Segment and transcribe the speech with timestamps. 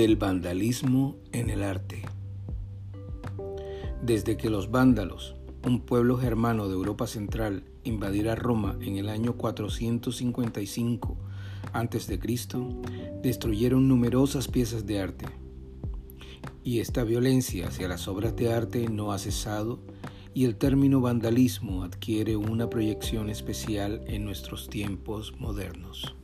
[0.00, 2.00] del vandalismo en el arte.
[4.00, 9.34] Desde que los vándalos, un pueblo germano de Europa Central, invadiera Roma en el año
[9.34, 11.18] 455
[11.74, 12.18] a.C.,
[13.22, 15.26] destruyeron numerosas piezas de arte.
[16.64, 19.80] Y esta violencia hacia las obras de arte no ha cesado
[20.32, 26.14] y el término vandalismo adquiere una proyección especial en nuestros tiempos modernos.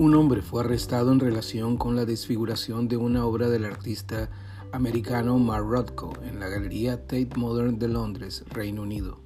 [0.00, 4.30] Un hombre fue arrestado en relación con la desfiguración de una obra del artista
[4.72, 9.18] americano Mark Rothko en la Galería Tate Modern de Londres, Reino Unido.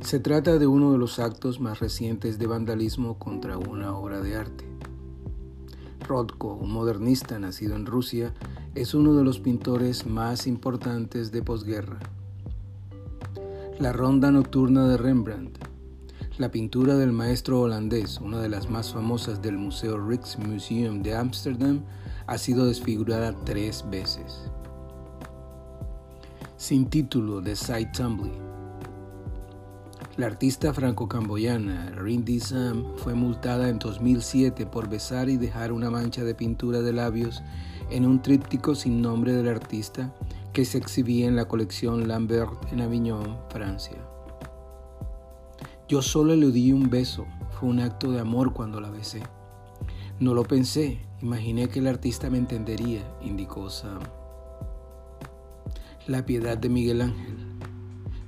[0.00, 4.36] Se trata de uno de los actos más recientes de vandalismo contra una obra de
[4.36, 4.64] arte.
[6.06, 8.32] Rothko, un modernista nacido en Rusia,
[8.76, 11.98] es uno de los pintores más importantes de posguerra.
[13.80, 15.59] La Ronda Nocturna de Rembrandt
[16.40, 21.82] la pintura del maestro holandés, una de las más famosas del Museo Rijksmuseum de Ámsterdam,
[22.26, 24.50] ha sido desfigurada tres veces.
[26.56, 28.32] Sin título de Cy Tumbly.
[30.16, 36.24] La artista franco-camboyana Rindy Sam fue multada en 2007 por besar y dejar una mancha
[36.24, 37.42] de pintura de labios
[37.90, 40.10] en un tríptico sin nombre del artista
[40.54, 43.98] que se exhibía en la colección Lambert en Avignon, Francia.
[45.90, 49.24] Yo solo le di un beso, fue un acto de amor cuando la besé.
[50.20, 53.98] No lo pensé, imaginé que el artista me entendería, indicó Sam.
[56.06, 57.34] La piedad de Miguel Ángel.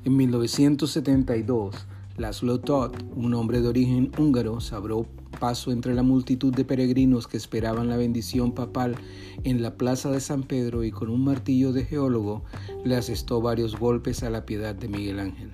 [0.03, 1.77] En 1972,
[2.17, 5.07] Laszlo Todd, un hombre de origen húngaro, se abrió
[5.39, 8.97] paso entre la multitud de peregrinos que esperaban la bendición papal
[9.45, 12.43] en la plaza de San Pedro y con un martillo de geólogo
[12.85, 15.53] le asestó varios golpes a la piedad de Miguel Ángel.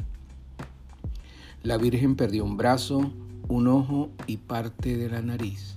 [1.63, 3.13] La Virgen perdió un brazo,
[3.49, 5.77] un ojo y parte de la nariz.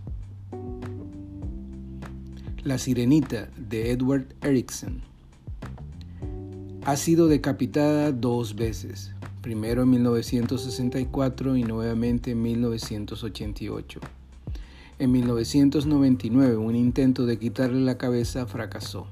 [2.64, 5.02] La Sirenita de Edward Erickson
[6.86, 14.00] ha sido decapitada dos veces, primero en 1964 y nuevamente en 1988.
[15.00, 19.08] En 1999 un intento de quitarle la cabeza fracasó.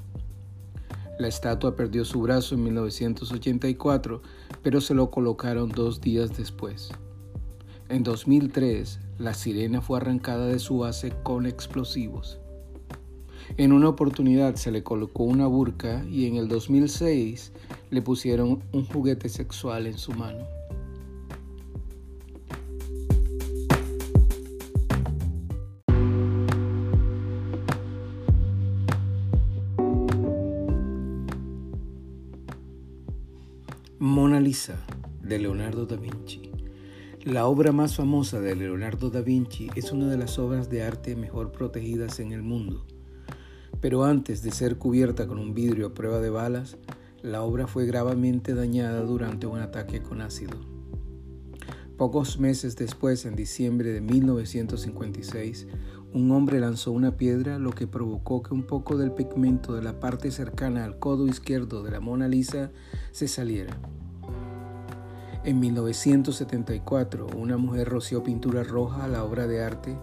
[1.18, 4.22] La estatua perdió su brazo en 1984,
[4.64, 6.92] pero se lo colocaron dos días después.
[7.90, 12.40] En 2003, la sirena fue arrancada de su base con explosivos.
[13.58, 17.52] En una oportunidad se le colocó una burka y en el 2006
[17.90, 20.59] le pusieron un juguete sexual en su mano.
[34.50, 34.84] Lisa
[35.22, 36.52] de Leonardo da Vinci.
[37.24, 41.16] La obra más famosa de Leonardo da Vinci es una de las obras de arte
[41.16, 42.84] mejor protegidas en el mundo.
[43.80, 46.78] Pero antes de ser cubierta con un vidrio a prueba de balas,
[47.22, 50.58] la obra fue gravemente dañada durante un ataque con ácido.
[51.96, 55.68] Pocos meses después, en diciembre de 1956,
[56.12, 60.00] un hombre lanzó una piedra, lo que provocó que un poco del pigmento de la
[60.00, 62.72] parte cercana al codo izquierdo de la Mona Lisa
[63.12, 63.80] se saliera.
[65.46, 69.98] En 1974, una mujer roció pintura roja a la obra de arte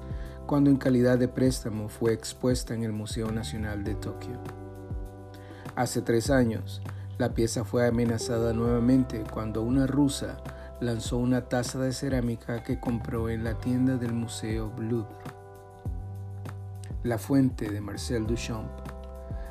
[0.47, 4.41] cuando en calidad de préstamo fue expuesta en el Museo Nacional de Tokio.
[5.75, 6.81] Hace tres años,
[7.19, 10.39] la pieza fue amenazada nuevamente cuando una rusa
[10.81, 15.17] lanzó una taza de cerámica que compró en la tienda del Museo Louvre.
[17.03, 18.71] La fuente de Marcel Duchamp.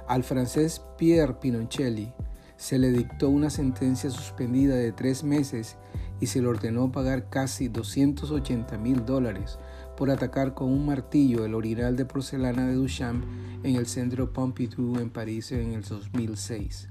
[0.07, 2.11] Al francés Pierre Pinoncelli
[2.57, 5.77] se le dictó una sentencia suspendida de tres meses
[6.19, 9.59] y se le ordenó pagar casi 280 mil dólares
[9.97, 13.23] por atacar con un martillo el orinal de porcelana de Duchamp
[13.63, 16.89] en el centro Pompidou en París en el 2006.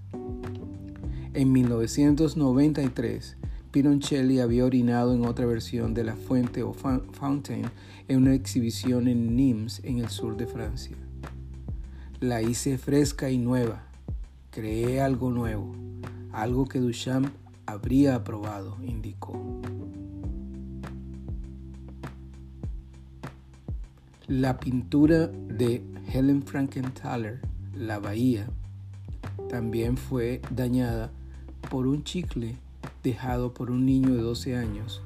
[1.35, 3.37] En 1993,
[3.71, 7.65] Pinoncelli había orinado en otra versión de la fuente o fountain
[8.07, 10.97] en una exhibición en Nimes, en el sur de Francia.
[12.21, 13.94] La hice fresca y nueva.
[14.55, 15.75] Creé algo nuevo,
[16.31, 17.27] algo que Duchamp
[17.67, 19.61] habría aprobado, indicó.
[24.29, 27.41] La pintura de Helen Frankenthaler,
[27.75, 28.47] La Bahía,
[29.51, 31.11] también fue dañada
[31.69, 32.55] por un chicle
[33.03, 35.03] dejado por un niño de 12 años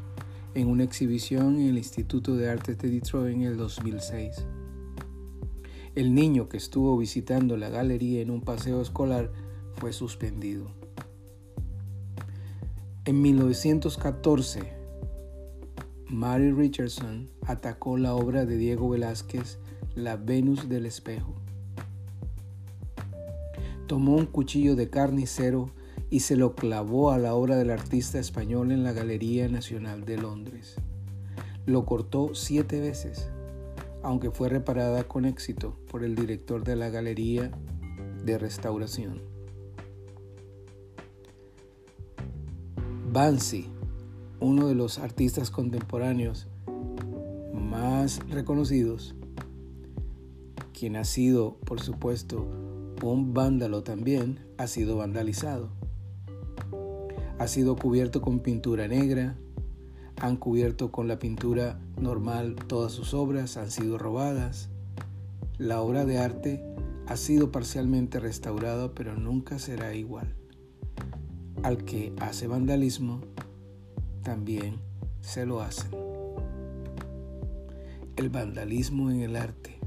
[0.55, 4.45] en una exhibición en el Instituto de Artes de Detroit en el 2006.
[5.99, 9.33] El niño que estuvo visitando la galería en un paseo escolar
[9.75, 10.69] fue suspendido.
[13.05, 14.61] En 1914,
[16.07, 19.59] Mary Richardson atacó la obra de Diego Velázquez,
[19.97, 21.35] La Venus del Espejo.
[23.89, 25.73] Tomó un cuchillo de carnicero
[26.11, 30.17] y se lo clavó a la obra del artista español en la Galería Nacional de
[30.17, 30.77] Londres.
[31.67, 33.33] Lo cortó siete veces,
[34.03, 37.51] aunque fue reparada con éxito por el director de la Galería
[38.25, 39.23] de Restauración.
[43.11, 43.71] Banksy,
[44.41, 46.47] uno de los artistas contemporáneos
[47.53, 49.15] más reconocidos,
[50.73, 52.47] quien ha sido, por supuesto,
[53.03, 55.71] un vándalo también, ha sido vandalizado.
[57.39, 59.37] Ha sido cubierto con pintura negra,
[60.21, 64.69] han cubierto con la pintura normal todas sus obras, han sido robadas.
[65.59, 66.65] La obra de arte
[67.07, 70.35] ha sido parcialmente restaurada, pero nunca será igual.
[71.63, 73.21] Al que hace vandalismo,
[74.23, 74.77] también
[75.21, 75.91] se lo hacen.
[78.17, 79.78] El vandalismo en el arte